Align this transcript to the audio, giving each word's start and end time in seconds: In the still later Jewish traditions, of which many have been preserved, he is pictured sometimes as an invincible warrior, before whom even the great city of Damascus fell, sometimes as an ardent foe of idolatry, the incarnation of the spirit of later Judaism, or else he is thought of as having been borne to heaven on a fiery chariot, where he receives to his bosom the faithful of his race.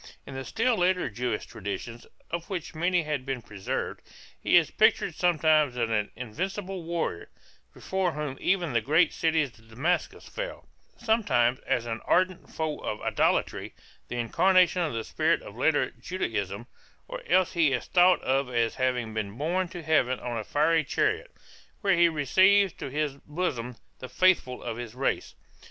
In 0.25 0.33
the 0.33 0.43
still 0.43 0.77
later 0.77 1.11
Jewish 1.11 1.45
traditions, 1.45 2.07
of 2.31 2.49
which 2.49 2.73
many 2.73 3.03
have 3.03 3.23
been 3.23 3.43
preserved, 3.43 4.01
he 4.41 4.57
is 4.57 4.71
pictured 4.71 5.13
sometimes 5.13 5.77
as 5.77 5.91
an 5.91 6.09
invincible 6.15 6.81
warrior, 6.81 7.29
before 7.71 8.13
whom 8.13 8.35
even 8.41 8.73
the 8.73 8.81
great 8.81 9.13
city 9.13 9.43
of 9.43 9.53
Damascus 9.69 10.27
fell, 10.27 10.67
sometimes 10.97 11.59
as 11.67 11.85
an 11.85 12.01
ardent 12.05 12.49
foe 12.49 12.79
of 12.79 12.99
idolatry, 13.03 13.75
the 14.07 14.17
incarnation 14.17 14.81
of 14.81 14.93
the 14.93 15.03
spirit 15.03 15.43
of 15.43 15.55
later 15.55 15.91
Judaism, 15.91 16.65
or 17.07 17.21
else 17.27 17.53
he 17.53 17.71
is 17.71 17.85
thought 17.85 18.23
of 18.23 18.49
as 18.49 18.73
having 18.73 19.13
been 19.13 19.37
borne 19.37 19.67
to 19.67 19.83
heaven 19.83 20.19
on 20.19 20.35
a 20.35 20.43
fiery 20.43 20.83
chariot, 20.83 21.29
where 21.81 21.95
he 21.95 22.09
receives 22.09 22.73
to 22.73 22.89
his 22.89 23.17
bosom 23.27 23.75
the 23.99 24.09
faithful 24.09 24.63
of 24.63 24.77
his 24.77 24.95
race. 24.95 25.35